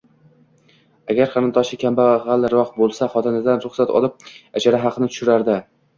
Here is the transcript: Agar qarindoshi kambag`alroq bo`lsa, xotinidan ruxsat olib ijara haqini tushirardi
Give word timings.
Agar 1.15 1.29
qarindoshi 1.35 1.77
kambag`alroq 1.83 2.73
bo`lsa, 2.79 3.11
xotinidan 3.17 3.63
ruxsat 3.67 3.95
olib 4.01 4.29
ijara 4.63 4.85
haqini 4.87 5.11
tushirardi 5.13 5.61